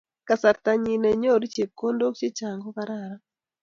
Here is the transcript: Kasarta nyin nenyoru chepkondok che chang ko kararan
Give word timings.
Kasarta 0.27 0.71
nyin 0.83 0.99
nenyoru 1.03 1.45
chepkondok 1.53 2.13
che 2.19 2.27
chang 2.37 2.59
ko 2.63 2.69
kararan 2.77 3.21